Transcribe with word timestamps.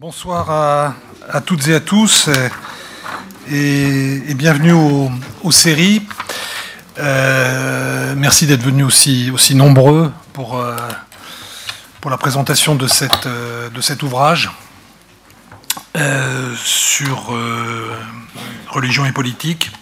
Bonsoir 0.00 0.48
à, 1.28 1.40
toutes 1.40 1.66
et 1.66 1.74
à 1.74 1.80
tous 1.80 2.30
et, 3.50 4.34
bienvenue 4.36 4.70
aux, 4.70 5.50
séries. 5.50 6.06
Euh, 7.00 8.14
merci 8.16 8.46
d'être 8.46 8.62
venus 8.62 8.86
aussi, 8.86 9.54
nombreux 9.56 10.12
pour, 10.34 10.56
euh, 10.56 10.76
pour 12.00 12.12
la 12.12 12.16
présentation 12.16 12.76
de, 12.76 12.86
euh, 13.26 13.70
cet 13.80 14.04
ouvrage 14.04 14.52
sur 16.54 17.36
religion 18.68 19.04
et 19.04 19.10
politique. 19.10 19.72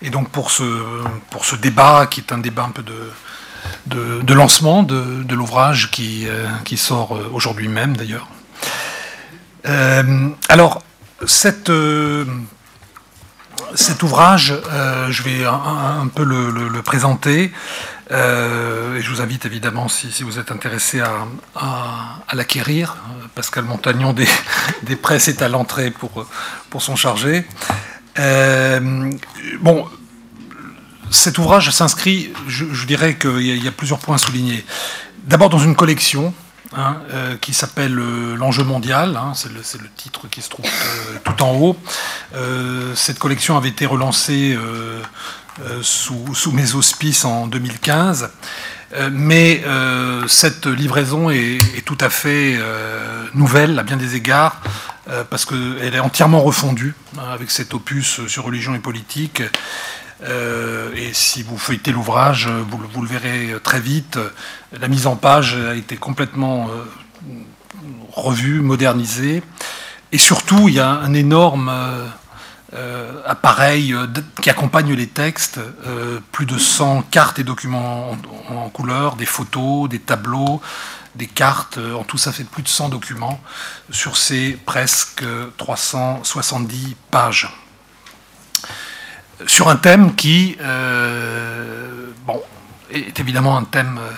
Et 0.00 0.10
donc 0.10 0.28
pour 0.28 0.52
ce, 0.52 1.56
débat 1.60 2.06
qui 2.06 2.20
est 2.20 2.32
un 2.32 2.38
débat 2.38 2.66
un 2.66 2.70
peu 2.70 2.84
de, 2.84 4.32
lancement 4.32 4.84
de, 4.84 5.34
l'ouvrage 5.34 5.90
qui 5.90 6.28
sort 6.76 7.18
aujourd'hui 7.32 7.66
même 7.66 7.96
d'ailleurs. 7.96 8.28
Euh, 9.66 10.28
alors, 10.48 10.82
euh, 11.68 12.24
cet 13.74 14.02
ouvrage, 14.02 14.54
euh, 14.70 15.10
je 15.10 15.22
vais 15.22 15.44
un, 15.44 16.08
peu 16.14 16.24
le, 16.24 16.82
présenter. 16.82 17.52
et 18.10 18.14
je 19.00 19.10
vous 19.10 19.20
invite 19.20 19.46
évidemment, 19.46 19.88
si, 19.88 20.22
vous 20.22 20.38
êtes 20.38 20.50
intéressé 20.50 21.00
à, 21.00 21.26
l'acquérir, 22.32 22.96
Pascal 23.34 23.64
Montagnon 23.64 24.14
des, 24.82 24.96
presses 24.96 25.28
est 25.28 25.42
à 25.42 25.48
l'entrée 25.48 25.90
pour, 25.90 26.26
pour 26.70 26.82
s'en 26.82 26.96
charger. 26.96 27.46
bon, 28.16 29.86
cet 31.10 31.38
ouvrage 31.38 31.70
s'inscrit, 31.70 32.32
je, 32.46 32.86
dirais 32.86 33.16
qu'il 33.16 33.40
y, 33.40 33.68
a 33.68 33.72
plusieurs 33.72 33.98
points 33.98 34.14
à 34.14 34.18
souligner. 34.18 34.64
D'abord 35.24 35.50
dans 35.50 35.58
une 35.58 35.76
collection, 35.76 36.32
Hein, 36.76 36.98
euh, 37.12 37.36
qui 37.36 37.52
s'appelle 37.52 37.98
euh, 37.98 38.36
L'enjeu 38.36 38.62
mondial, 38.62 39.16
hein, 39.16 39.32
c'est 39.34 39.50
le, 39.52 39.88
titre 39.96 40.28
qui 40.30 40.40
se 40.40 40.48
trouve 40.48 40.66
euh, 40.66 41.18
tout 41.24 41.42
en 41.42 41.52
haut. 41.56 41.76
cette 42.94 43.18
collection 43.18 43.56
avait 43.56 43.70
été 43.70 43.86
relancée 43.86 44.56
sous, 45.82 46.52
mes 46.52 46.74
auspices 46.74 47.24
en 47.24 47.48
2015, 47.48 48.30
mais 49.10 49.64
cette 50.28 50.66
livraison 50.66 51.28
est, 51.30 51.58
est, 51.76 51.84
tout 51.84 51.98
à 52.00 52.08
fait 52.08 52.56
nouvelle 53.34 53.78
à 53.78 53.82
bien 53.82 53.96
des 53.96 54.14
égards, 54.14 54.60
parce 55.28 55.44
qu'elle 55.44 55.94
est 55.94 56.00
entièrement 56.00 56.40
refondue 56.40 56.94
hein, 57.18 57.30
avec 57.32 57.50
cet 57.50 57.74
opus 57.74 58.26
sur 58.28 58.44
religion 58.44 58.76
et 58.76 58.78
politique. 58.78 59.42
Euh, 60.22 60.92
et 60.94 61.12
si 61.12 61.42
vous 61.42 61.56
feuilletez 61.56 61.92
l'ouvrage, 61.92 62.48
vous, 62.48 63.02
le 63.02 63.08
verrez 63.08 63.54
très 63.62 63.80
vite. 63.80 64.18
La 64.78 64.88
mise 64.88 65.06
en 65.06 65.16
page 65.16 65.54
a 65.54 65.74
été 65.74 65.96
complètement 65.96 66.68
euh, 66.68 66.84
revue, 68.12 68.60
modernisée. 68.60 69.42
Et 70.12 70.18
surtout, 70.18 70.68
il 70.68 70.74
y 70.74 70.80
a 70.80 70.90
un 70.90 71.14
énorme 71.14 71.70
euh, 72.74 73.22
appareil 73.26 73.94
qui 74.42 74.50
accompagne 74.50 74.92
les 74.92 75.06
textes, 75.06 75.60
plus 76.32 76.46
de 76.46 76.58
100 76.58 77.02
cartes 77.02 77.38
et 77.38 77.44
documents 77.44 78.16
en, 78.50 78.54
en, 78.54 78.68
couleur, 78.68 79.16
des 79.16 79.26
photos, 79.26 79.88
des 79.88 80.00
tableaux, 80.00 80.60
des 81.14 81.28
cartes. 81.28 81.78
En 81.78 82.02
tout, 82.02 82.18
ça 82.18 82.32
fait 82.32 82.44
plus 82.44 82.62
de 82.62 82.68
100 82.68 82.88
documents 82.88 83.40
sur 83.90 84.16
ces 84.16 84.58
presque 84.66 85.24
370 85.56 86.96
pages 87.10 87.48
sur 89.46 89.68
un 89.68 89.76
thème 89.76 90.14
qui 90.14 90.56
euh, 90.60 92.10
bon, 92.26 92.40
est 92.90 93.18
évidemment 93.20 93.56
un 93.56 93.64
thème 93.64 93.98
euh, 93.98 94.10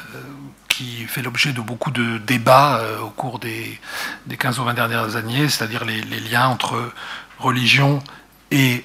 qui 0.68 1.04
fait 1.04 1.22
l'objet 1.22 1.52
de 1.52 1.60
beaucoup 1.60 1.90
de 1.90 2.18
débats 2.18 2.78
euh, 2.78 3.00
au 3.00 3.10
cours 3.10 3.38
des, 3.38 3.78
des, 4.26 4.36
15 4.36 4.58
ou 4.58 4.64
20 4.64 4.74
dernières 4.74 5.16
années, 5.16 5.48
c'est-à-dire 5.48 5.84
les, 5.84 6.02
liens 6.02 6.46
entre 6.46 6.92
religion 7.38 8.02
et 8.50 8.84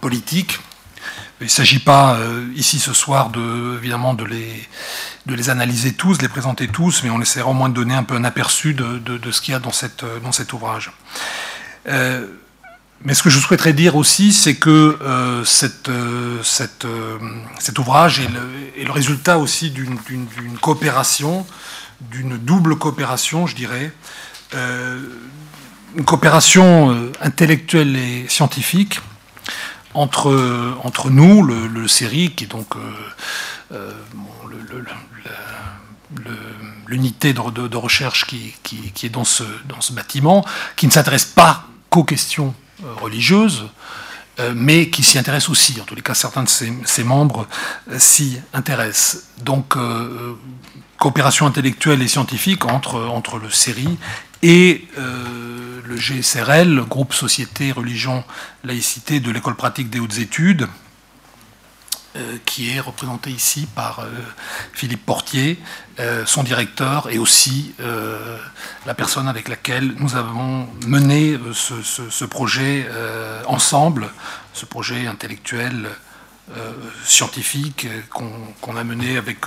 politique. 0.00 0.60
Il 1.40 1.44
ne 1.44 1.50
s'agit 1.50 1.80
pas 1.80 2.16
ici 2.54 2.78
ce 2.78 2.92
soir 2.94 3.30
de, 3.30 3.76
évidemment 3.76 4.14
de 4.14 4.24
les, 4.24 4.68
de 5.26 5.34
les 5.34 5.50
analyser 5.50 5.94
tous, 5.94 6.16
de 6.16 6.22
les 6.22 6.28
présenter 6.28 6.68
tous, 6.68 7.02
mais 7.02 7.10
on 7.10 7.20
essaiera 7.20 7.48
au 7.48 7.54
moins 7.54 7.68
de 7.68 7.74
donner 7.74 7.94
un 7.94 8.04
peu 8.04 8.14
un 8.14 8.22
aperçu 8.22 8.72
de, 8.72 8.98
de, 8.98 9.30
ce 9.32 9.40
qu'il 9.40 9.52
y 9.52 9.54
a 9.56 9.58
dans, 9.58 9.72
cette, 9.72 10.04
dans 10.22 10.30
cet 10.30 10.52
ouvrage. 10.52 10.92
Mais 13.02 13.12
ce 13.12 13.22
que 13.22 13.30
je 13.30 13.38
souhaiterais 13.38 13.74
dire 13.74 13.96
aussi, 13.96 14.32
c'est 14.32 14.54
que 14.54 14.98
euh, 15.02 15.44
euh, 15.88 16.42
euh, 16.84 17.18
cet 17.58 17.78
ouvrage 17.78 18.20
est 18.20 18.84
le, 18.84 18.90
résultat 18.90 19.38
aussi 19.38 19.70
d'une 19.70 19.98
coopération, 20.60 21.46
d'une 22.00 22.38
double 22.38 22.76
coopération, 22.76 23.46
je 23.46 23.56
dirais, 23.56 23.92
une 24.54 26.04
coopération 26.04 27.10
intellectuelle 27.20 27.96
et 27.96 28.26
scientifique 28.28 29.00
entre, 29.92 30.30
nous, 31.10 31.42
le, 31.42 31.88
CERI, 31.88 32.34
qui 32.34 32.44
est 32.44 32.48
donc 32.48 32.74
l'unité 36.86 37.32
de, 37.34 37.76
recherche 37.76 38.26
qui, 38.26 38.54
est 39.02 39.08
dans 39.10 39.24
ce, 39.24 39.44
dans 39.66 39.80
ce 39.80 39.92
bâtiment, 39.92 40.44
qui 40.76 40.86
ne 40.86 40.92
s'intéresse 40.92 41.26
pas 41.26 41.66
qu'aux 41.90 42.04
questions 42.04 42.54
euh, 42.82 42.92
religieuse, 43.00 43.68
euh, 44.40 44.52
mais 44.56 44.90
qui 44.90 45.04
s'y 45.04 45.16
intéresse 45.16 45.48
aussi. 45.48 45.80
En 45.80 45.84
tous 45.84 45.94
les 45.94 46.02
cas, 46.02 46.14
certains 46.14 46.42
de 46.42 46.48
ses, 46.48 47.04
membres 47.04 47.46
euh, 47.88 47.98
s'y 48.00 48.40
intéressent. 48.52 49.28
Donc, 49.42 49.76
coopération 50.98 51.46
intellectuelle 51.46 52.02
et 52.02 52.08
scientifique 52.08 52.64
entre, 52.64 53.38
le 53.38 53.50
CERI 53.50 53.96
et 54.42 54.88
le 54.96 55.96
GSRL, 55.96 56.84
groupe 56.88 57.12
Société, 57.12 57.72
Religion, 57.72 58.24
Laïcité 58.64 59.20
de 59.20 59.30
l'École 59.30 59.54
pratique 59.54 59.90
des 59.90 60.00
hautes 60.00 60.18
études, 60.18 60.66
qui 62.44 62.70
est 62.70 62.80
représenté 62.80 63.30
ici 63.30 63.66
par 63.74 64.00
euh, 64.00 64.08
Philippe 64.72 65.04
Portier, 65.04 65.58
euh, 65.98 66.24
son 66.26 66.42
directeur, 66.42 67.10
et 67.10 67.18
aussi 67.18 67.74
la 68.86 68.94
personne 68.94 69.28
avec 69.28 69.48
laquelle 69.48 69.94
nous 69.98 70.16
avons 70.16 70.68
mené 70.86 71.38
ce, 71.52 72.24
projet 72.24 72.86
ensemble, 73.46 74.08
ce 74.52 74.66
projet 74.66 75.06
intellectuel, 75.06 75.88
scientifique, 77.04 77.86
qu'on 78.10 78.76
a 78.76 78.84
mené 78.84 79.16
avec, 79.16 79.38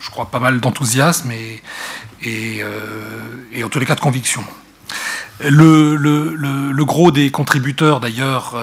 je 0.00 0.10
crois, 0.10 0.30
pas 0.30 0.40
mal 0.40 0.60
d'enthousiasme 0.60 1.30
et, 1.32 2.64
en 3.62 3.68
tous 3.68 3.78
les 3.78 3.86
cas 3.86 3.94
de 3.94 4.00
conviction. 4.00 4.44
Le, 5.40 6.84
gros 6.84 7.10
des 7.10 7.30
contributeurs, 7.30 8.00
d'ailleurs, 8.00 8.56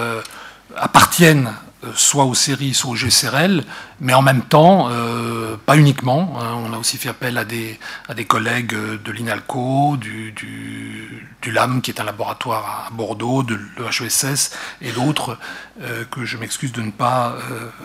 appartiennent 0.76 1.48
euh, 1.48 1.69
soit 1.96 2.26
aux 2.26 2.34
séries, 2.34 2.74
soit 2.74 2.92
au 2.92 2.96
GCRL, 2.96 3.64
mais 4.02 4.14
en 4.14 4.22
même 4.22 4.42
temps, 4.44 4.90
euh, 4.90 5.56
pas 5.66 5.78
uniquement. 5.78 6.38
Hein. 6.40 6.56
on 6.66 6.74
a 6.74 6.78
aussi 6.78 6.98
fait 6.98 7.10
appel 7.10 7.38
à 7.38 7.46
des, 7.46 7.80
collègues 8.28 8.76
de 8.76 9.12
l'INALCO, 9.12 9.98
du, 9.98 10.32
du, 10.34 11.52
LAM, 11.52 11.82
qui 11.82 11.92
est 11.92 12.00
un 12.00 12.04
laboratoire 12.04 12.88
à 12.88 12.94
Bordeaux, 12.94 13.44
de 13.44 13.60
l'EHESS 13.78 14.52
et 14.82 14.92
d'autres 14.92 15.38
euh, 15.82 16.04
que 16.06 16.26
je 16.26 16.38
m'excuse 16.38 16.72
de 16.72 16.82
ne 16.82 16.92
pas 16.92 17.36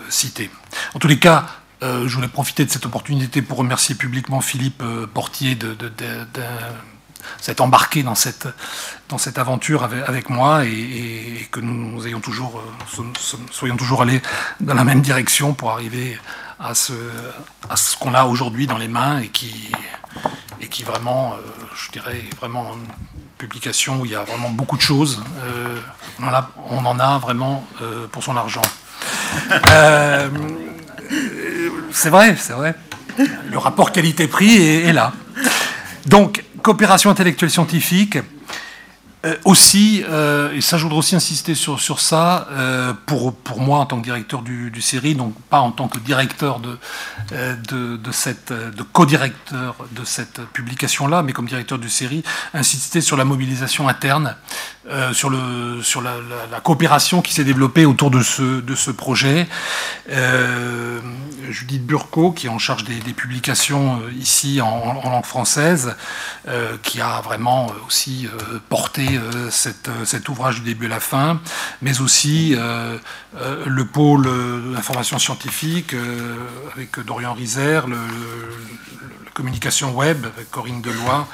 citer. 0.09 0.49
En 0.93 0.99
tous 0.99 1.07
les 1.07 1.19
cas, 1.19 1.45
je 1.81 2.13
voulais 2.15 2.27
profiter 2.27 2.65
de 2.65 2.71
cette 2.71 2.85
opportunité 2.85 3.41
pour 3.41 3.57
remercier 3.57 3.95
publiquement 3.95 4.41
Philippe 4.41 4.83
Portier 5.13 5.55
s'être 7.41 7.61
embarqué 7.61 8.03
dans 8.03 8.15
cette, 8.15 8.47
dans 9.09 9.17
cette 9.17 9.37
aventure 9.37 9.83
avec, 9.83 10.29
moi 10.29 10.65
et, 10.65 11.47
que 11.51 11.59
nous, 11.59 12.05
ayons 12.07 12.19
toujours, 12.19 12.59
euh, 12.59 13.03
soyons 13.51 13.77
toujours 13.77 14.01
allés 14.01 14.21
dans 14.59 14.73
la 14.73 14.83
même 14.83 15.01
direction 15.01 15.53
pour 15.53 15.71
arriver 15.71 16.17
à 16.59 16.73
ce, 16.73 16.93
à 17.69 17.75
ce 17.75 17.97
qu'on 17.97 18.13
a 18.13 18.25
aujourd'hui 18.25 18.67
dans 18.67 18.77
les 18.77 18.87
mains 18.87 19.19
et 19.19 19.27
qui, 19.27 19.71
et 20.61 20.67
qui 20.67 20.83
vraiment, 20.83 21.33
euh, 21.33 21.37
je 21.75 21.91
dirais, 21.91 22.23
vraiment 22.39 22.71
publication 23.37 23.99
où 23.99 24.05
il 24.05 24.11
y 24.11 24.15
a 24.15 24.23
vraiment 24.23 24.49
beaucoup 24.49 24.77
de 24.77 24.81
choses. 24.81 25.21
Euh, 25.43 25.79
on, 26.19 26.85
en 26.85 26.99
a, 26.99 27.17
vraiment 27.19 27.67
pour 28.11 28.23
son 28.23 28.37
argent. 28.37 28.61
c'est 31.91 32.09
vrai, 32.09 32.35
c'est 32.39 32.53
vrai. 32.53 32.75
Le 33.51 33.57
rapport 33.57 33.91
qualité-prix 33.91 34.55
est, 34.55 34.83
est 34.85 34.93
là. 34.93 35.11
Donc, 36.05 36.44
coopération 36.65 37.11
intellectuelle 37.11 37.51
scientifique, 37.51 38.17
euh, 39.25 39.35
aussi, 39.43 40.03
euh, 40.07 40.53
et 40.53 40.61
ça 40.61 40.77
je 40.77 40.83
voudrais 40.83 40.99
aussi 40.99 41.15
insister 41.15 41.55
sur, 41.55 41.79
sur 41.79 41.99
ça, 41.99 42.47
euh, 42.51 42.93
pour, 43.07 43.33
pour 43.33 43.59
moi 43.59 43.79
en 43.79 43.85
tant 43.85 43.97
que 43.97 44.03
directeur 44.03 44.43
du, 44.43 44.81
série, 44.81 45.15
donc 45.15 45.33
pas 45.49 45.59
en 45.59 45.71
tant 45.71 45.87
que 45.87 45.97
directeur 45.97 46.59
de, 46.59 46.77
de, 47.31 48.11
cette, 48.11 48.53
de 48.53 48.83
co-directeur 48.83 49.75
de 49.91 50.05
cette 50.05 50.41
publication-là, 50.53 51.23
mais 51.23 51.33
comme 51.33 51.47
directeur 51.47 51.79
du 51.79 51.89
série, 51.89 52.23
insister 52.53 53.01
sur 53.01 53.17
la 53.17 53.25
mobilisation 53.25 53.87
interne, 53.89 54.35
sur, 55.13 55.31
le, 55.31 55.81
sur 55.81 56.01
la, 56.03 56.59
coopération 56.63 57.23
qui 57.23 57.33
s'est 57.33 57.43
développée 57.43 57.85
autour 57.85 58.11
de 58.11 58.21
ce, 58.21 58.61
de 58.61 58.75
ce 58.75 58.91
projet. 58.91 59.47
Judith 61.49 61.85
Burco, 61.85 62.31
qui 62.31 62.45
est 62.45 62.49
en 62.49 62.59
charge 62.59 62.83
des, 62.83 63.13
publications 63.13 64.01
ici 64.19 64.61
en, 64.61 64.93
langue 64.93 65.25
française, 65.25 65.95
qui 66.83 67.01
a 67.01 67.21
vraiment 67.21 67.71
aussi 67.87 68.27
porté 68.69 69.14
signé 69.49 69.75
cet 70.05 70.29
ouvrage 70.29 70.55
du 70.55 70.61
début 70.61 70.85
à 70.85 70.89
la 70.89 70.99
fin, 70.99 71.41
mais 71.81 72.01
aussi 72.01 72.55
le 73.35 73.83
pôle 73.85 74.27
d'information 74.73 75.19
scientifique 75.19 75.95
avec 76.73 76.99
Dorian 77.05 77.33
Rizer, 77.33 77.87
le, 77.87 77.95
la 77.95 79.31
communication 79.33 79.93
web 79.95 80.25
avec 80.25 80.49
Corinne 80.51 80.81
Deloy 80.81 81.25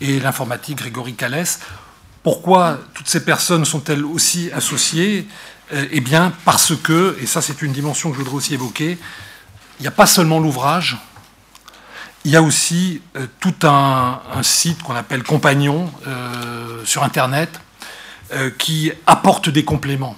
et 0.00 0.20
l'informatique 0.20 0.78
Grégory 0.78 1.14
Calès. 1.14 1.60
Pourquoi 2.22 2.78
toutes 2.94 3.08
ces 3.08 3.24
personnes 3.24 3.64
sont-elles 3.64 4.04
aussi 4.04 4.50
associées? 4.52 5.26
Eh 5.72 6.00
bien, 6.00 6.32
parce 6.44 6.74
que, 6.76 7.16
et 7.20 7.26
ça 7.26 7.40
c'est 7.40 7.62
une 7.62 7.72
dimension 7.72 8.10
que 8.10 8.16
je 8.16 8.22
voudrais 8.22 8.36
aussi 8.36 8.54
évoquer, 8.54 8.98
il 9.78 9.82
n'y 9.82 9.88
a 9.88 9.92
pas 9.92 10.06
seulement 10.06 10.40
l'ouvrage, 10.40 10.98
il 12.24 12.30
y 12.30 12.36
a 12.36 12.42
aussi 12.42 13.00
euh, 13.16 13.26
tout 13.40 13.54
un, 13.62 14.20
site 14.42 14.82
qu'on 14.82 14.94
appelle 14.94 15.22
Compagnon 15.22 15.90
euh, 16.06 16.84
sur 16.84 17.02
Internet 17.02 17.60
euh, 18.32 18.50
qui 18.50 18.92
apporte 19.06 19.48
des 19.48 19.64
compléments. 19.64 20.16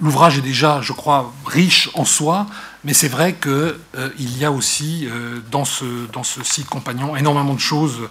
L'ouvrage 0.00 0.38
est 0.38 0.42
déjà, 0.42 0.80
je 0.82 0.92
crois, 0.92 1.32
riche 1.46 1.88
en 1.94 2.04
soi, 2.04 2.46
mais 2.82 2.92
c'est 2.92 3.08
vrai 3.08 3.34
qu'il 3.34 4.38
y 4.38 4.44
a 4.44 4.50
aussi 4.50 5.08
dans, 5.52 5.64
ce, 5.64 5.84
site 6.42 6.66
Compagnon 6.66 7.14
énormément 7.14 7.54
de 7.54 7.60
choses 7.60 8.08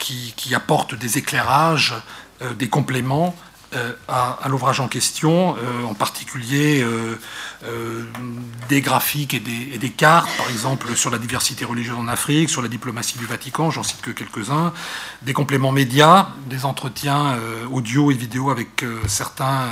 qui, 0.00 0.54
apportent 0.54 0.96
des 0.96 1.16
éclairages, 1.16 1.94
des 2.58 2.68
compléments 2.68 3.36
euh, 3.76 3.92
à, 4.08 4.48
l'ouvrage 4.48 4.80
en 4.80 4.88
question, 4.88 5.56
euh, 5.56 5.84
en 5.84 5.94
particulier 5.94 6.82
euh, 6.82 7.16
des 8.68 8.80
graphiques 8.80 9.34
et 9.34 9.40
des, 9.40 9.90
cartes, 9.90 10.28
par 10.36 10.48
exemple 10.50 10.94
sur 10.94 11.10
la 11.10 11.18
diversité 11.18 11.64
religieuse 11.64 11.96
en 11.96 12.08
Afrique, 12.08 12.48
sur 12.48 12.62
la 12.62 12.68
diplomatie 12.68 13.18
du 13.18 13.26
Vatican, 13.26 13.70
j'en 13.70 13.82
cite 13.82 14.00
que 14.00 14.10
quelques-uns, 14.10 14.72
des 15.22 15.32
compléments 15.32 15.72
médias, 15.72 16.28
des 16.46 16.64
entretiens 16.64 17.38
audio 17.70 18.10
et 18.10 18.14
vidéo 18.14 18.50
avec 18.50 18.84
certains 19.06 19.68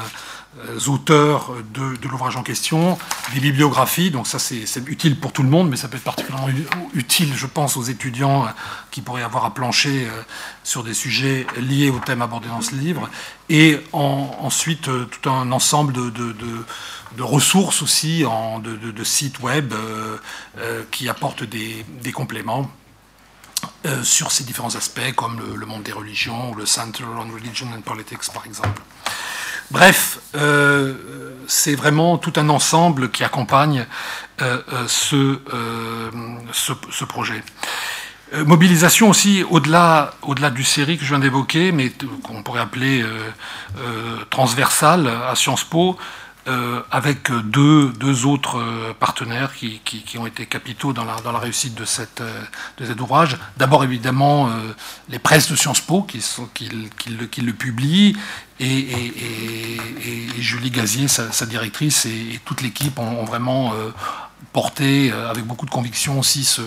auteurs 0.87 1.53
de, 1.73 2.09
l'ouvrage 2.09 2.37
en 2.37 2.43
question, 2.43 2.99
des 3.35 3.41
bibliographies, 3.41 4.11
donc 4.11 4.27
ça 4.27 4.39
c'est 4.39 4.65
utile 4.87 5.19
pour 5.19 5.33
tout 5.33 5.43
le 5.43 5.49
monde, 5.49 5.69
mais 5.69 5.77
ça 5.77 5.89
peut 5.89 5.97
être 5.97 6.05
particulièrement 6.05 6.49
utile, 6.95 7.35
je 7.35 7.47
pense, 7.47 7.77
aux 7.77 7.83
étudiants 7.83 8.45
euh, 8.45 8.49
qui 8.91 9.01
pourraient 9.01 9.23
avoir 9.23 9.45
à 9.45 9.53
plancher 9.53 10.07
euh, 10.07 10.23
sur 10.63 10.85
des 10.85 10.95
sujets 10.95 11.47
liés 11.57 11.91
au 11.91 11.99
thème 11.99 12.23
abordé 12.23 12.49
dans 12.49 12.61
ce 12.61 12.75
livre, 12.75 13.09
et 13.49 13.79
ensuite 13.93 14.83
tout 14.83 15.31
un 15.31 15.53
ensemble 15.53 15.93
de, 15.93 17.23
ressources 17.23 17.83
aussi, 17.83 18.25
de, 18.25 19.05
sites 19.05 19.41
web 19.41 19.75
qui 20.91 21.09
apportent 21.09 21.45
des, 21.45 21.85
compléments. 22.13 22.71
sur 24.03 24.33
ces 24.33 24.45
différents 24.45 24.75
aspects, 24.77 25.13
comme 25.15 25.39
le, 25.39 25.57
le, 25.57 25.67
monde 25.67 25.83
des 25.83 25.93
religions 25.93 26.53
ou 26.53 26.55
le 26.55 26.65
Center 26.65 27.05
on 27.05 27.31
Religion 27.31 27.67
and 27.77 27.83
Politics, 27.83 28.33
par 28.33 28.47
exemple. 28.47 28.81
Bref, 29.71 30.19
euh, 30.37 30.95
c'est 31.47 31.75
vraiment 31.75 32.19
tout 32.19 32.33
un 32.37 32.49
ensemble 32.49 33.11
qui 33.11 33.25
accompagne 33.25 33.87
euh, 34.43 34.59
euh, 34.73 36.11
ce, 36.53 37.05
projet. 37.05 37.43
Mobilisation 38.33 39.11
aussi 39.11 39.45
au-delà 39.49 40.15
au 40.23 40.35
-delà 40.35 40.51
du 40.53 40.65
série 40.65 40.99
que 40.99 41.05
je 41.05 41.11
viens 41.11 41.21
d'évoquer, 41.21 41.71
mais 41.71 41.93
qu'on 42.25 42.43
pourrait 42.43 42.63
appeler 42.63 43.05
transversale 44.31 45.07
à 45.07 45.37
Sciences 45.37 45.63
Po, 45.63 45.97
euh, 46.47 46.83
avec 46.91 47.33
deux, 47.33 47.89
deux, 47.93 48.27
autres 48.27 48.59
euh, 48.59 48.93
partenaires 48.93 49.55
qui, 49.55 49.81
qui, 49.81 50.19
ont 50.19 50.27
été 50.27 50.45
capitaux 50.45 50.93
dans 50.93 51.07
la, 51.07 51.17
dans 51.23 51.33
la 51.33 51.39
réussite 51.39 51.75
de, 51.75 51.87
cette, 51.87 52.21
euh, 52.21 52.43
de 52.77 52.85
cet 52.85 53.01
ouvrage. 53.01 53.39
D'abord, 53.57 53.83
évidemment, 53.83 54.51
les 55.09 55.19
presses 55.19 55.51
de 55.51 55.57
Sciences 55.57 55.81
Po 55.81 56.03
qui, 56.03 56.23
qui, 56.53 56.69
le, 57.41 57.53
publient, 57.53 58.15
et, 58.61 58.87
Julie 60.39 60.71
Gazier, 60.71 61.09
sa, 61.09 61.33
sa 61.33 61.47
directrice, 61.47 62.05
et, 62.05 62.39
toute 62.45 62.61
l'équipe 62.61 62.99
ont, 62.99 63.25
vraiment 63.25 63.73
porté 64.53 65.13
avec 65.13 65.45
beaucoup 65.45 65.65
de 65.65 65.71
conviction 65.71 66.19
aussi 66.19 66.45
ce, 66.45 66.63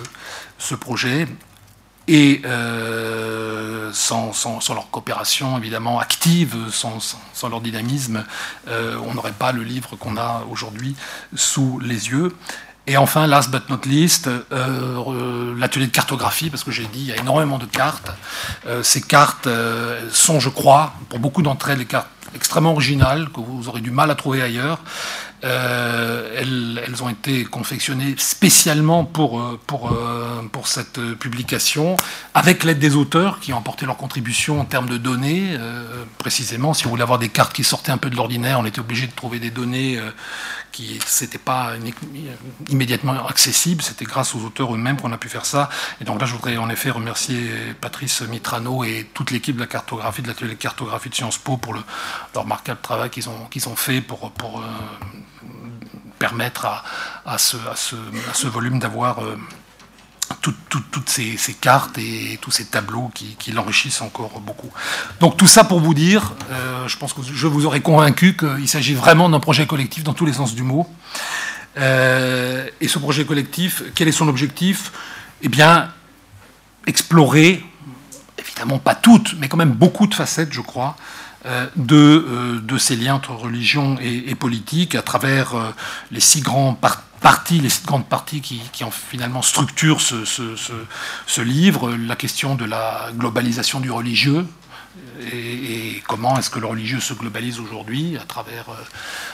ce 0.57 0.73
projet. 0.73 1.27
Et 2.07 2.41
euh, 2.45 3.91
sans, 3.91 4.31
leur 4.69 4.89
coopération 4.89 5.57
évidemment 5.57 5.99
active, 5.99 6.55
sans, 6.71 6.99
leur 7.49 7.59
dynamisme, 7.59 8.23
euh, 8.69 8.97
on 9.05 9.13
n'aurait 9.13 9.33
pas 9.33 9.51
le 9.51 9.63
livre 9.63 9.97
qu'on 9.97 10.15
a 10.15 10.43
aujourd'hui 10.49 10.95
sous 11.35 11.79
les 11.79 12.09
yeux. 12.09 12.35
Et 12.89 12.95
enfin, 12.95 13.27
last 13.27 13.51
but 13.51 13.69
not 13.69 13.81
least, 13.85 14.29
euh, 14.53 15.53
l'atelier 15.57 15.87
de 15.87 15.91
cartographie, 15.91 16.49
parce 16.49 16.63
que 16.63 16.71
j'ai 16.71 16.85
dit, 16.85 17.01
il 17.01 17.07
y 17.07 17.11
a 17.11 17.17
énormément 17.17 17.57
de 17.57 17.65
cartes. 17.65 18.11
ces 18.81 19.01
cartes 19.01 19.49
sont, 20.09 20.39
je 20.39 20.47
crois, 20.47 20.93
pour 21.09 21.19
beaucoup 21.19 21.41
d'entre 21.41 21.69
elles, 21.69 21.79
des 21.79 21.85
cartes 21.85 22.07
extrêmement 22.33 22.71
originales, 22.71 23.27
que 23.33 23.41
vous 23.41 23.67
aurez 23.67 23.81
du 23.81 23.91
mal 23.91 24.09
à 24.09 24.15
trouver 24.15 24.41
ailleurs. 24.41 24.79
Euh, 25.43 26.41
elles, 26.87 27.03
ont 27.03 27.09
été 27.09 27.45
confectionnées 27.45 28.15
spécialement 28.17 29.05
pour, 29.05 29.39
euh, 29.39 29.59
pour, 29.67 29.91
euh, 29.91 30.41
pour 30.51 30.67
cette 30.67 30.99
publication, 31.19 31.95
avec 32.33 32.63
l'aide 32.63 32.79
des 32.79 32.95
auteurs 32.95 33.39
qui 33.39 33.53
ont 33.53 33.59
apporté 33.59 33.85
leur 33.85 33.97
contribution 33.97 34.59
en 34.59 34.65
termes 34.65 34.89
de 34.89 34.97
données. 34.97 35.57
précisément, 36.17 36.73
si 36.73 36.85
vous 36.85 36.89
voulez 36.89 37.03
avoir 37.03 37.19
des 37.19 37.29
cartes 37.29 37.53
qui 37.53 37.63
sortaient 37.63 37.91
un 37.91 37.97
peu 37.97 38.09
de 38.09 38.15
l'ordinaire, 38.15 38.59
on 38.59 38.65
était 38.65 38.79
obligé 38.79 39.05
de 39.05 39.11
trouver 39.11 39.39
des 39.39 39.51
données 39.51 39.99
qui 40.71 40.99
n'étaient 41.21 41.37
pas 41.37 41.73
immédiatement 42.69 43.27
accessibles. 43.27 43.81
C'était 43.81 44.05
grâce 44.05 44.33
aux 44.35 44.39
auteurs 44.39 44.73
eux-mêmes 44.73 44.97
qu'on 44.97 45.11
a 45.11 45.17
pu 45.17 45.29
faire 45.29 45.45
ça. 45.45 45.69
Et 46.01 46.03
donc 46.03 46.19
là, 46.19 46.25
je 46.25 46.33
voudrais 46.33 46.57
en 46.57 46.69
effet 46.69 46.89
remercier 46.89 47.49
Patrice 47.79 48.21
Mitrano 48.21 48.83
et 48.83 49.09
toute 49.13 49.31
l'équipe 49.31 49.55
de 49.55 49.61
la 49.61 49.67
cartographie, 49.67 50.21
de 50.21 50.27
l'atelier 50.27 50.55
cartographie 50.55 51.09
de 51.09 51.15
Sciences 51.15 51.37
Po 51.37 51.57
pour 51.57 51.73
le, 51.73 51.81
leur 52.33 52.43
remarquable 52.43 52.79
travail 52.81 53.09
qu'ils 53.09 53.29
ont, 53.29 53.45
qu'ils 53.49 53.69
ont 53.69 53.75
fait 53.75 54.01
pour, 54.01 54.31
pour 54.31 54.63
permettre 56.17 56.65
à, 57.25 57.37
ce, 57.37 58.47
volume 58.47 58.79
d'avoir 58.79 59.23
euh, 59.23 59.37
toutes 60.41 61.09
ces, 61.09 61.37
cartes 61.59 61.97
et 61.97 62.37
tous 62.41 62.51
ces 62.51 62.65
tableaux 62.65 63.11
qui, 63.13 63.51
l'enrichissent 63.51 64.01
encore 64.01 64.39
beaucoup. 64.39 64.69
Donc 65.19 65.37
tout 65.37 65.47
ça 65.47 65.63
pour 65.63 65.79
vous 65.79 65.93
dire, 65.93 66.33
euh, 66.51 66.87
je 66.87 66.97
pense 66.97 67.13
que 67.13 67.21
je 67.23 67.47
vous 67.47 67.65
aurais 67.65 67.81
convaincu 67.81 68.35
qu'il 68.35 68.67
s'agit 68.67 68.93
vraiment 68.93 69.29
d'un 69.29 69.39
projet 69.39 69.65
collectif 69.65 70.03
dans 70.03 70.13
tous 70.13 70.25
les 70.25 70.33
sens 70.33 70.55
du 70.55 70.63
mot. 70.63 70.87
Euh, 71.77 72.67
et 72.81 72.87
ce 72.87 72.99
projet 72.99 73.25
collectif, 73.25 73.83
quel 73.93 74.07
est 74.07 74.11
son 74.11 74.27
objectif? 74.27 74.91
Eh 75.41 75.49
bien, 75.49 75.89
explorer, 76.87 77.63
évidemment 78.37 78.79
pas 78.79 78.95
toutes, 78.95 79.35
mais 79.39 79.47
quand 79.47 79.57
même 79.57 79.73
beaucoup 79.73 80.07
de 80.07 80.15
facettes, 80.15 80.51
je 80.51 80.61
crois, 80.61 80.95
de, 81.75 82.59
de, 82.61 82.77
ces 82.77 82.95
liens 82.95 83.15
entre 83.15 83.31
religion 83.31 83.97
et, 84.01 84.35
politique 84.35 84.95
à 84.95 85.01
travers 85.01 85.55
euh, 85.55 85.71
les 86.11 86.19
six 86.19 86.41
grands 86.41 86.73
partis, 86.73 87.59
les 87.59 87.69
grandes 87.85 88.07
parties 88.07 88.41
qui, 88.41 88.61
qui 88.71 88.83
ont 88.83 88.91
finalement 88.91 89.41
structurent 89.41 90.01
ce, 90.01 90.25
ce, 90.25 91.41
livre, 91.41 91.91
la 91.93 92.15
question 92.15 92.55
de 92.55 92.65
la 92.65 93.09
globalisation 93.13 93.79
du 93.79 93.91
religieux, 93.91 94.45
et, 95.31 96.01
comment 96.07 96.37
est-ce 96.37 96.49
que 96.49 96.59
le 96.59 96.67
religieux 96.67 96.99
se 96.99 97.13
globalise 97.13 97.59
aujourd'hui 97.59 98.17
à 98.17 98.25
travers 98.25 98.65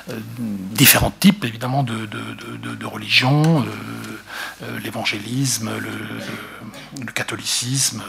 euh, 0.10 0.20
différents 0.40 1.14
types 1.20 1.44
évidemment 1.46 1.84
de, 1.84 2.06
de, 2.06 2.76
de, 2.76 2.86
religions, 2.86 3.66
l'évangélisme, 4.84 5.72
le, 5.80 7.12
catholicisme, 7.12 8.04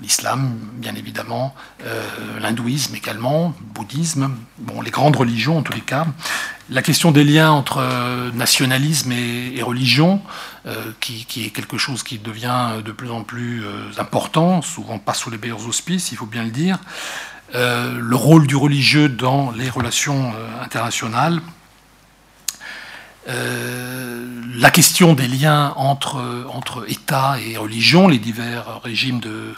l'islam, 0.00 0.58
bien 0.74 0.94
évidemment, 0.94 1.54
euh, 1.84 2.02
l'hindouisme 2.40 2.94
également, 2.94 3.54
le 3.60 3.66
bouddhisme, 3.74 4.30
bon, 4.58 4.80
les 4.80 4.90
grandes 4.90 5.16
religions 5.16 5.58
en 5.58 5.62
tous 5.62 5.72
les 5.72 5.80
cas. 5.80 6.06
La 6.70 6.82
question 6.82 7.12
des 7.12 7.24
liens 7.24 7.50
entre 7.50 7.78
euh, 7.78 8.30
nationalisme 8.32 9.12
et, 9.12 9.62
religion, 9.62 10.20
euh, 10.66 10.92
qui, 11.00 11.26
est 11.44 11.50
quelque 11.50 11.78
chose 11.78 12.02
qui 12.02 12.18
devient 12.18 12.82
de 12.84 12.92
plus 12.92 13.10
en 13.10 13.22
plus 13.22 13.64
important, 13.98 14.62
souvent 14.62 14.98
pas 14.98 15.14
sous 15.14 15.30
les 15.30 15.38
meilleurs 15.38 15.66
auspices, 15.66 16.12
il 16.12 16.16
faut 16.16 16.26
bien 16.26 16.44
le 16.44 16.50
dire. 16.50 16.78
le 17.54 18.14
rôle 18.14 18.46
du 18.46 18.56
religieux 18.56 19.08
dans 19.08 19.50
les 19.52 19.70
relations 19.70 20.32
internationales, 20.62 21.40
la 23.28 24.70
question 24.70 25.14
des 25.14 25.28
liens 25.28 25.72
entre, 25.76 26.46
entre 26.50 26.90
État 26.90 27.36
et 27.40 27.56
religion, 27.56 28.08
les 28.08 28.18
divers 28.18 28.80
régimes 28.82 29.20
de, 29.20 29.54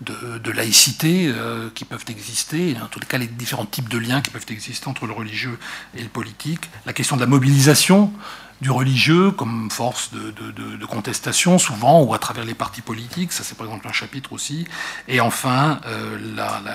de, 0.00 0.50
laïcité 0.50 1.26
euh, 1.26 1.70
qui 1.74 1.84
peuvent 1.84 2.04
exister, 2.08 2.76
en 2.82 2.86
tous 2.86 3.00
les 3.00 3.06
cas 3.06 3.18
les 3.18 3.26
différents 3.26 3.66
types 3.66 3.88
de 3.88 3.98
liens 3.98 4.20
qui 4.20 4.30
peuvent 4.30 4.46
exister 4.48 4.88
entre 4.88 5.06
le 5.06 5.12
religieux 5.12 5.58
et 5.96 6.02
le 6.02 6.08
politique, 6.08 6.70
la 6.86 6.92
question 6.92 7.16
de 7.16 7.20
la 7.20 7.26
mobilisation 7.26 8.12
du 8.60 8.70
religieux 8.70 9.32
comme 9.32 9.68
force 9.70 10.10
de, 10.12 10.86
contestation, 10.86 11.58
souvent, 11.58 12.02
ou 12.02 12.14
à 12.14 12.18
travers 12.18 12.44
les 12.44 12.54
partis 12.54 12.82
politiques, 12.82 13.32
ça 13.32 13.42
c'est 13.42 13.56
par 13.56 13.66
exemple 13.66 13.88
un 13.88 13.92
chapitre 13.92 14.32
aussi, 14.32 14.66
et 15.08 15.20
enfin 15.20 15.80
euh, 15.86 16.16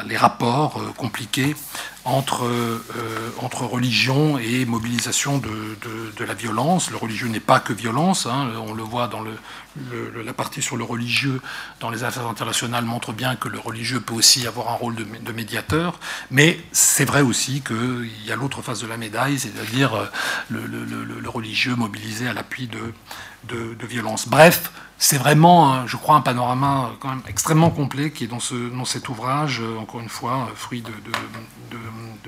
les 0.05 0.17
rapports 0.17 0.81
compliqués 0.97 1.55
entre, 2.05 2.45
euh, 2.45 2.79
entre 3.41 3.63
religion 3.65 4.37
et 4.37 4.65
mobilisation 4.65 5.37
de, 5.37 5.49
de, 6.17 6.23
la 6.23 6.33
violence. 6.33 6.91
Le 6.91 6.97
religieux 6.97 7.27
n'est 7.27 7.39
pas 7.39 7.59
que 7.59 7.73
violence, 7.73 8.25
hein. 8.25 8.51
on 8.67 8.73
le 8.73 8.83
voit 8.83 9.07
dans 9.07 9.21
le, 9.21 9.31
la 10.23 10.33
partie 10.33 10.61
sur 10.61 10.77
le 10.77 10.83
religieux 10.83 11.41
dans 11.79 11.89
les 11.89 12.03
affaires 12.03 12.27
internationales 12.27 12.85
montre 12.85 13.13
bien 13.13 13.35
que 13.35 13.47
le 13.47 13.59
religieux 13.59 13.99
peut 13.99 14.13
aussi 14.13 14.45
avoir 14.45 14.69
un 14.69 14.75
rôle 14.75 14.95
de, 14.95 15.05
de 15.05 15.31
médiateur, 15.31 15.99
mais 16.29 16.59
c'est 16.71 17.05
vrai 17.05 17.21
aussi 17.21 17.61
qu'il 17.61 18.25
y 18.25 18.31
a 18.31 18.35
l'autre 18.35 18.61
face 18.61 18.81
de 18.81 18.87
la 18.87 18.97
médaille, 18.97 19.39
c'est-à-dire 19.39 19.95
euh, 19.95 20.05
le, 20.49 20.65
le, 20.65 21.29
religieux 21.29 21.75
mobilisé 21.75 22.27
à 22.27 22.33
l'appui 22.33 22.67
de, 22.67 22.79
de, 23.47 23.85
violence. 23.85 24.27
Bref, 24.27 24.71
c'est 24.97 25.17
vraiment, 25.17 25.87
je 25.87 25.97
crois, 25.97 26.15
un 26.15 26.21
panorama 26.21 26.91
quand 26.99 27.09
même 27.09 27.21
extrêmement 27.27 27.69
complet 27.69 28.11
qui 28.11 28.25
est 28.25 28.27
dans, 28.27 28.39
ce, 28.39 28.55
dans 28.55 28.85
cet 28.85 29.09
ouvrage, 29.09 29.61
euh, 29.61 29.79
encore 29.79 30.01
une 30.01 30.09
fois, 30.09 30.49
fruit 30.55 30.81
de, 30.81 30.91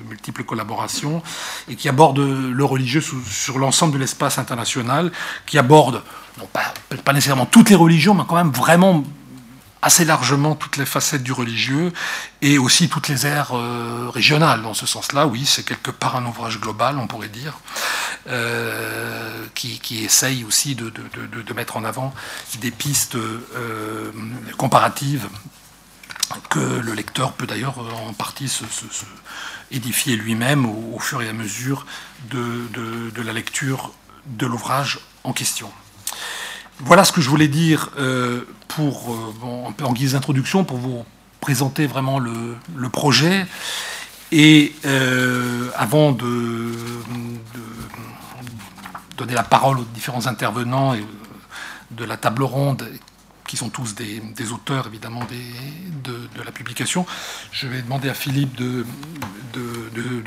multiples 0.08 0.44
collaborations, 0.44 1.22
et 1.68 1.76
qui 1.76 1.88
aborde 1.88 2.18
le 2.18 2.64
religieux 2.64 3.00
sur 3.00 3.58
l'ensemble 3.58 3.94
de 3.94 3.98
l'espace 3.98 4.38
international, 4.38 5.12
qui 5.46 5.58
aborde, 5.58 6.02
non 6.38 6.48
pas, 6.52 7.12
nécessairement 7.12 7.46
toutes 7.46 7.70
les 7.70 7.76
religions, 7.76 8.14
mais 8.14 8.24
quand 8.26 8.36
même 8.36 8.50
vraiment 8.50 9.04
assez 9.82 10.04
largement 10.04 10.54
toutes 10.54 10.76
les 10.76 10.86
facettes 10.86 11.24
du 11.24 11.32
religieux 11.32 11.92
et 12.40 12.56
aussi 12.56 12.88
toutes 12.88 13.08
les 13.08 13.26
aires 13.26 13.50
euh, 13.52 14.08
régionales. 14.08 14.62
Dans 14.62 14.74
ce 14.74 14.86
sens-là, 14.86 15.26
oui, 15.26 15.44
c'est 15.44 15.64
quelque 15.64 15.90
part 15.90 16.16
un 16.16 16.24
ouvrage 16.24 16.60
global, 16.60 16.98
on 16.98 17.08
pourrait 17.08 17.28
dire, 17.28 17.58
euh, 18.28 19.46
qui, 19.54 20.04
essaye 20.04 20.44
aussi 20.44 20.74
de, 20.74 20.92
mettre 21.54 21.76
en 21.76 21.84
avant 21.84 22.14
des 22.60 22.70
pistes 22.70 23.16
euh, 23.16 24.10
comparatives 24.56 25.28
que 26.48 26.58
le 26.58 26.94
lecteur 26.94 27.32
peut 27.32 27.46
d'ailleurs 27.46 27.78
en 27.78 28.12
partie 28.14 28.48
se, 28.48 28.64
édifier 29.70 30.16
lui-même 30.16 30.66
au, 30.66 30.98
fur 30.98 31.22
et 31.22 31.28
à 31.28 31.32
mesure 31.32 31.86
de 32.30 33.22
la 33.22 33.32
lecture 33.32 33.92
de 34.26 34.46
l'ouvrage 34.46 35.00
en 35.24 35.32
question. 35.32 35.70
Voilà 36.80 37.04
ce 37.04 37.12
que 37.12 37.20
je 37.20 37.28
voulais 37.28 37.48
dire 37.48 37.90
euh, 37.98 38.40
pour, 38.68 39.12
euh, 39.12 39.84
en 39.84 39.92
guise 39.92 40.12
d'introduction, 40.12 40.64
pour 40.64 40.78
vous 40.78 41.04
présenter 41.40 41.86
vraiment 41.86 42.18
le, 42.18 42.88
projet. 42.88 43.46
Et 44.32 44.74
euh, 44.86 45.68
avant 45.76 46.12
de, 46.12 46.72
donner 49.16 49.34
la 49.34 49.42
parole 49.42 49.78
aux 49.78 49.84
différents 49.84 50.26
intervenants 50.26 50.94
et 50.94 51.04
de 51.90 52.04
la 52.04 52.16
table 52.16 52.42
ronde, 52.42 52.88
qui 53.46 53.56
sont 53.56 53.68
tous 53.68 53.94
des, 53.94 54.52
auteurs 54.52 54.86
évidemment 54.86 55.20
de, 55.24 56.42
la 56.42 56.52
publication, 56.52 57.04
je 57.50 57.66
vais 57.66 57.82
demander 57.82 58.08
à 58.08 58.14
Philippe 58.14 58.54
de, 58.56 58.84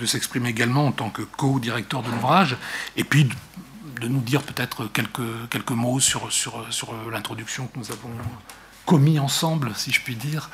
s'exprimer 0.05 0.49
également 0.49 0.87
en 0.87 0.91
tant 0.91 1.09
que 1.09 1.23
co-directeur 1.23 2.03
de 2.03 2.11
l'ouvrage, 2.11 2.55
et 2.95 3.03
puis 3.03 3.27
de 3.99 4.07
nous 4.07 4.21
dire 4.21 4.43
peut-être 4.43 4.87
quelques, 4.87 5.71
mots 5.71 5.99
sur, 5.99 6.31
sur, 6.31 6.65
sur 6.69 6.93
l'introduction 7.11 7.67
que 7.67 7.79
nous 7.79 7.91
avons 7.91 8.11
commis 8.85 9.17
ensemble, 9.17 9.71
si 9.75 9.91
je 9.91 10.01
puis 10.01 10.15
dire. 10.15 10.49